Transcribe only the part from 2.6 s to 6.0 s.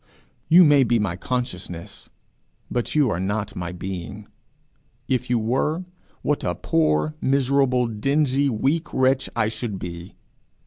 but you are not my being. If you were,